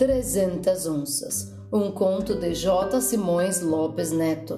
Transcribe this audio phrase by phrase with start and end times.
[0.00, 3.02] 300 onças, um conto de J.
[3.02, 4.56] Simões Lopes Neto.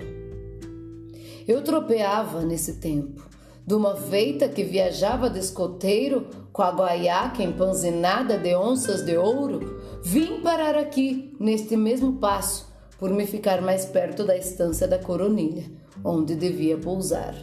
[1.48, 3.28] Eu tropeava nesse tempo,
[3.66, 9.82] de uma feita que viajava de escoteiro com a guaiaca empanzinada de onças de ouro,
[10.04, 15.64] vim parar aqui, neste mesmo passo, por me ficar mais perto da estância da coronilha,
[16.04, 17.34] onde devia pousar.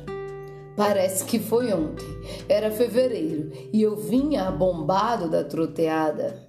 [0.78, 2.08] Parece que foi ontem,
[2.48, 6.48] era fevereiro, e eu vinha abombado da troteada.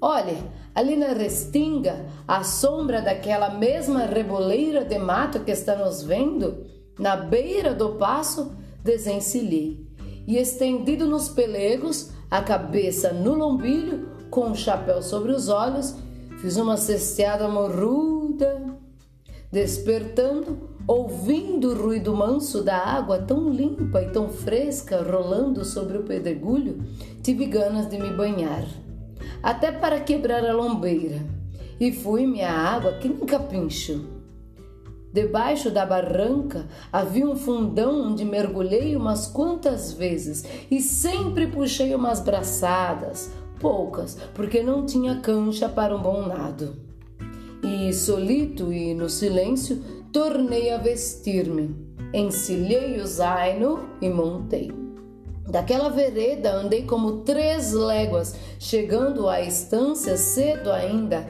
[0.00, 0.38] Olhe,
[0.74, 6.66] ali na restinga, à sombra daquela mesma reboleira de mato que está nos vendo,
[6.98, 9.88] na beira do passo, desencilhei
[10.28, 15.96] e estendido nos pelegos, a cabeça no lombilho, com o chapéu sobre os olhos,
[16.42, 18.78] fiz uma cesteada morruda.
[19.50, 26.02] Despertando, ouvindo o ruído manso da água tão limpa e tão fresca rolando sobre o
[26.02, 26.84] pedregulho,
[27.22, 28.66] tive ganas de me banhar
[29.42, 31.20] até para quebrar a lombeira,
[31.80, 34.18] e fui-me à água que nem capincho.
[35.12, 42.20] Debaixo da barranca havia um fundão onde mergulhei umas quantas vezes e sempre puxei umas
[42.20, 46.76] braçadas, poucas, porque não tinha cancha para um bom nado.
[47.62, 51.74] E solito e no silêncio tornei a vestir-me,
[52.12, 54.87] encilhei o zaino e montei.
[55.48, 61.26] Daquela vereda andei como três léguas, chegando à estância cedo ainda.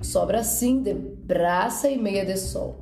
[0.00, 2.76] Sobra assim de braça e meia de sol.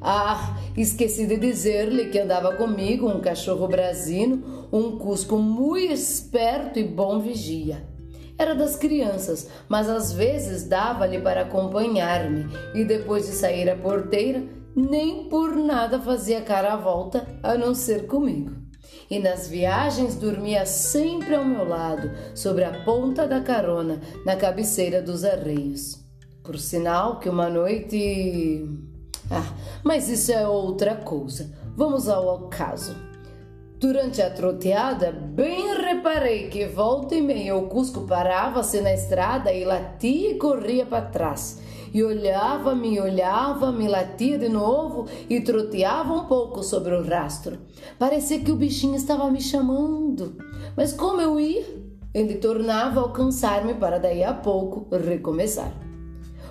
[0.00, 6.84] Ah, esqueci de dizer-lhe que andava comigo um cachorro brasino, um cusco muito esperto e
[6.84, 7.86] bom vigia.
[8.38, 14.42] Era das crianças, mas às vezes dava-lhe para acompanhar-me e depois de sair à porteira
[14.74, 18.52] nem por nada fazia cara à volta a não ser comigo.
[19.10, 25.02] E nas viagens dormia sempre ao meu lado, sobre a ponta da carona, na cabeceira
[25.02, 26.00] dos arreios.
[26.42, 28.66] Por sinal que uma noite.
[29.30, 31.52] Ah, mas isso é outra coisa.
[31.76, 32.96] Vamos ao caso.
[33.78, 39.64] Durante a troteada, bem reparei que volta e meia o Cusco parava-se na estrada e
[39.64, 41.60] latia e corria para trás
[41.92, 47.58] e olhava-me, olhava-me, latia de novo e troteava um pouco sobre o rastro.
[47.98, 50.36] Parecia que o bichinho estava me chamando.
[50.76, 51.64] Mas como eu ia,
[52.14, 55.72] ele tornava a alcançar-me para daí a pouco recomeçar.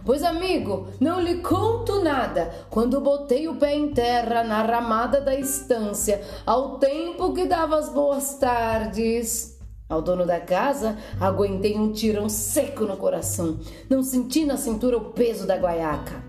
[0.04, 2.52] Pois, amigo, não lhe conto nada.
[2.70, 7.90] Quando botei o pé em terra na ramada da estância, ao tempo que dava as
[7.90, 9.61] boas tardes,
[9.92, 13.60] ao dono da casa, aguentei um tirão seco no coração.
[13.90, 16.24] Não senti na cintura o peso da guaiaca.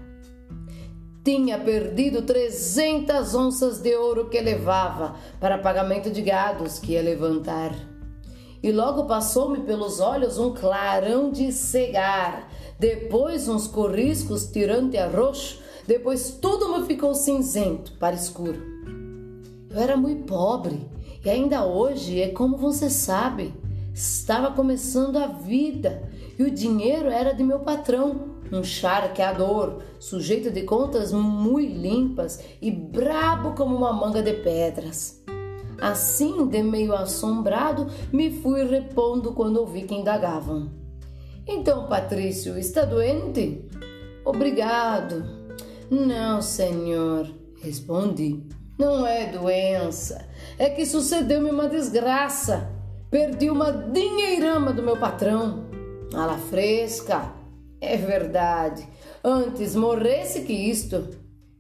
[1.24, 7.72] Tinha perdido 300 onças de ouro que levava para pagamento de gados que ia levantar.
[8.60, 15.60] E logo passou-me pelos olhos um clarão de cegar, depois uns corriscos tirante a roxo,
[15.86, 18.81] depois tudo me ficou cinzento para escuro.
[19.72, 20.86] Eu era muito pobre
[21.24, 23.54] e ainda hoje é como você sabe,
[23.94, 30.62] estava começando a vida e o dinheiro era de meu patrão, um charqueador, sujeito de
[30.62, 35.24] contas muito limpas e brabo como uma manga de pedras.
[35.80, 40.70] Assim, de meio assombrado, me fui repondo quando ouvi que indagavam.
[41.46, 43.64] Então, Patrício, está doente?
[44.22, 45.24] Obrigado.
[45.90, 47.26] Não, senhor,
[47.62, 48.46] respondi.
[48.82, 50.26] Não é doença,
[50.58, 52.68] é que sucedeu-me uma desgraça.
[53.08, 55.66] Perdi uma dinheirama do meu patrão.
[56.12, 57.32] Ala fresca,
[57.80, 58.84] é verdade.
[59.22, 61.10] Antes morresse que isto.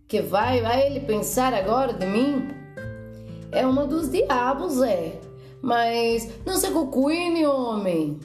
[0.08, 2.48] Que vai, vai ele pensar agora de mim?
[3.52, 5.20] É uma dos diabos, é.
[5.62, 8.18] Mas não se cucuine, homem.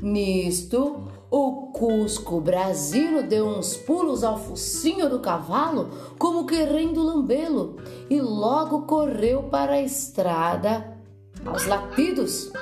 [0.00, 7.76] Nisto, o Cusco Brasino deu uns pulos ao focinho do cavalo, como querendo lambê-lo,
[8.10, 10.96] e logo correu para a estrada
[11.44, 12.52] aos latidos.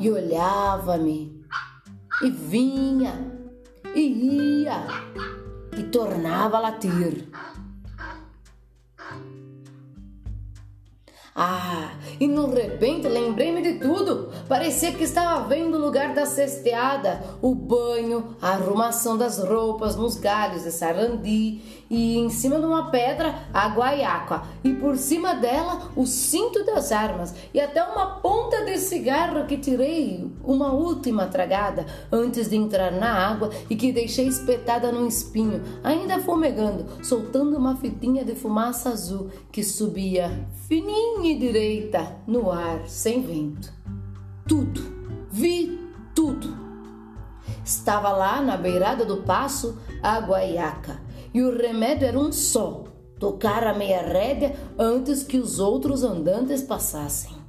[0.00, 1.44] E olhava-me,
[2.22, 3.38] e vinha,
[3.94, 4.86] e ia,
[5.76, 7.28] e tornava a latir.
[11.38, 14.30] Ah, e no repente lembrei-me de tudo.
[14.48, 20.16] Parecia que estava vendo o lugar da cesteada, o banho, a arrumação das roupas nos
[20.16, 21.60] galhos de sarandi
[21.90, 26.90] e em cima de uma pedra a guaiaca e por cima dela o cinto das
[26.90, 32.90] armas e até uma ponta de cigarro que tirei uma última tragada antes de entrar
[32.92, 38.88] na água e que deixei espetada num espinho, ainda fumegando, soltando uma fitinha de fumaça
[38.88, 43.72] azul que subia fininha direita no ar sem vento.
[44.46, 44.80] Tudo,
[45.30, 45.78] vi
[46.14, 46.54] tudo.
[47.64, 51.00] Estava lá na beirada do passo a guaiaca
[51.34, 52.84] e o remédio era um só:
[53.18, 57.45] tocar a meia rédea antes que os outros andantes passassem.